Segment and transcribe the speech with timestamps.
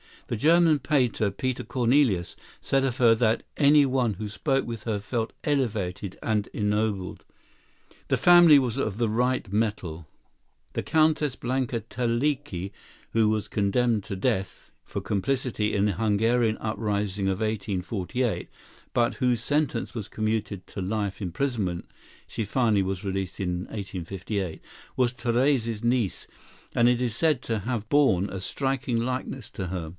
[0.29, 4.97] The German painter, Peter Cornelius, said of her that any one who spoke with her
[4.97, 7.25] felt elevated and ennobled.
[8.07, 10.07] The family was of the right mettle.
[10.73, 12.71] The Countess Blanka Teleki,
[13.11, 18.47] who was condemned to death for complicity in the Hungarian uprising of 1848,
[18.93, 26.25] but whose sentence was commuted to life imprisonment—she finally was released in 1858,—was Therese's niece,
[26.73, 29.89] and is said to have borne a striking likeness to her.